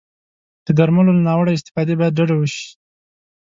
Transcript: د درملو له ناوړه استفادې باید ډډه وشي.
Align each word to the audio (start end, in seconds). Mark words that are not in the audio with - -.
د 0.65 0.67
درملو 0.77 1.11
له 1.17 1.21
ناوړه 1.27 1.51
استفادې 1.57 1.93
باید 1.99 2.15
ډډه 2.19 2.35
وشي. 2.37 2.65